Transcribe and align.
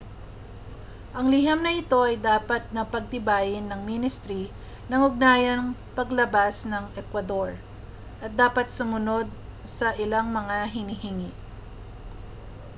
ang 1.17 1.25
liham 1.33 1.59
na 1.63 1.71
ito 1.81 1.99
ay 2.05 2.17
dapat 2.29 2.63
na 2.75 2.81
pagtibayin 2.93 3.61
ng 3.69 3.81
ministri 3.91 4.43
ng 4.89 4.97
ugnayang 5.07 5.65
panlabas 5.95 6.55
ng 6.65 6.85
ecuador 7.01 7.49
at 8.23 8.31
dapat 8.41 8.65
sumunod 8.73 9.27
sa 9.77 9.87
ilang 10.03 10.25
mga 10.37 10.57
hinihingi 10.75 11.29